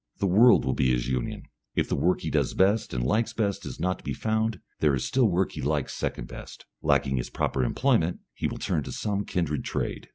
The 0.17 0.25
world 0.25 0.65
will 0.65 0.73
be 0.73 0.91
his 0.91 1.07
Union. 1.07 1.43
If 1.75 1.87
the 1.87 1.95
work 1.95 2.21
he 2.21 2.31
does 2.31 2.55
best 2.55 2.91
and 2.91 3.03
likes 3.05 3.33
best 3.33 3.67
is 3.67 3.79
not 3.79 3.99
to 3.99 4.03
be 4.03 4.15
found, 4.15 4.59
there 4.79 4.95
is 4.95 5.05
still 5.05 5.25
the 5.27 5.33
work 5.33 5.51
he 5.51 5.61
likes 5.61 5.93
second 5.93 6.27
best. 6.27 6.65
Lacking 6.81 7.17
his 7.17 7.29
proper 7.29 7.63
employment, 7.63 8.19
he 8.33 8.47
will 8.47 8.57
turn 8.57 8.81
to 8.85 8.91
some 8.91 9.25
kindred 9.25 9.63
trade. 9.63 10.09